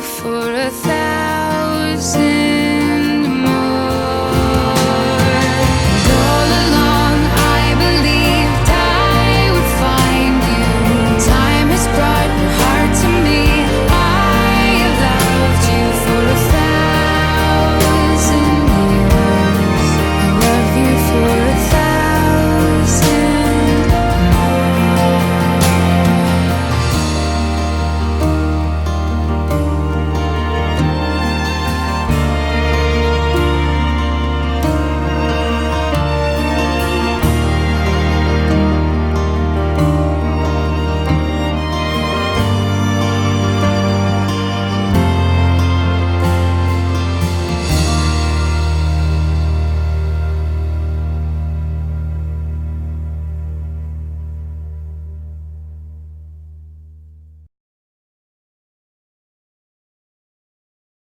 [0.00, 2.39] for a thousand